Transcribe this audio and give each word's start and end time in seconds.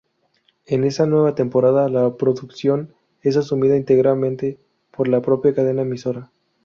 En 0.65 0.83
esa 0.83 1.05
nueva 1.05 1.35
temporada, 1.35 1.87
la 1.87 2.17
producción 2.17 2.95
es 3.21 3.37
asumida 3.37 3.77
íntegramente 3.77 4.57
por 4.89 5.07
la 5.07 5.21
propia 5.21 5.53
cadena 5.53 5.83
emisora. 5.83 6.31